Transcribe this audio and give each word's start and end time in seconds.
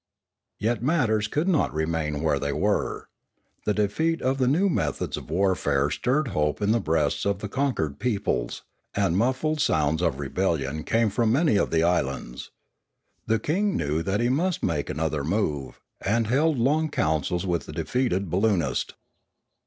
Yet 0.57 0.81
matters 0.81 1.27
could 1.27 1.47
not 1.47 1.71
remain 1.75 2.23
where 2.23 2.39
they 2.39 2.51
were. 2.51 3.07
The 3.65 3.75
defeat 3.75 4.19
of 4.23 4.39
the 4.39 4.47
new 4.47 4.67
methods 4.67 5.15
of 5.15 5.29
warfare 5.29 5.91
stirred 5.91 6.29
hope 6.29 6.59
in 6.59 6.71
the 6.71 6.79
breasts 6.79 7.23
of 7.23 7.37
the 7.37 7.47
conquered 7.47 7.99
peoples; 7.99 8.63
and 8.95 9.15
muffled 9.15 9.61
sounds 9.61 10.01
of 10.01 10.19
rebellion 10.19 10.83
came 10.85 11.11
from 11.11 11.31
many 11.31 11.55
of 11.55 11.69
the 11.69 11.83
islands. 11.83 12.49
The 13.27 13.37
king 13.37 13.77
knew 13.77 14.01
that 14.01 14.21
he 14.21 14.29
must 14.29 14.63
make 14.63 14.87
some 14.87 14.99
other 14.99 15.23
move, 15.23 15.79
and 16.03 16.25
held 16.25 16.57
long 16.57 16.89
councils 16.89 17.45
with 17.45 17.67
the 17.67 17.71
defeated 17.71 18.27
balloonist. 18.27 18.95